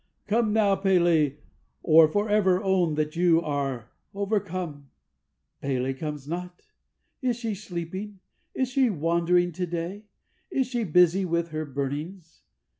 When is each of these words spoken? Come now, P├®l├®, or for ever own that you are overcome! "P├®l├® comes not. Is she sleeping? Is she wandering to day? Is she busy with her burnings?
Come 0.25 0.51
now, 0.51 0.75
P├®l├®, 0.75 1.37
or 1.83 2.07
for 2.07 2.27
ever 2.27 2.59
own 2.63 2.95
that 2.95 3.15
you 3.15 3.39
are 3.39 3.91
overcome! 4.15 4.89
"P├®l├® 5.61 5.99
comes 5.99 6.27
not. 6.27 6.63
Is 7.21 7.35
she 7.37 7.53
sleeping? 7.53 8.19
Is 8.55 8.67
she 8.69 8.89
wandering 8.89 9.51
to 9.51 9.67
day? 9.67 10.05
Is 10.49 10.65
she 10.65 10.85
busy 10.85 11.23
with 11.23 11.49
her 11.49 11.65
burnings? 11.65 12.41